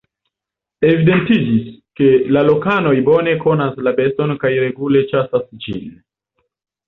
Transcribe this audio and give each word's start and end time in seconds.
Evidentiĝis, 0.91 1.67
ke 1.99 2.07
la 2.37 2.43
lokanoj 2.47 2.95
bone 3.11 3.35
konas 3.45 3.77
la 3.89 3.93
beston 3.99 4.35
kaj 4.45 4.53
regule 4.65 5.03
ĉasas 5.13 5.45
ĝin. 5.67 5.85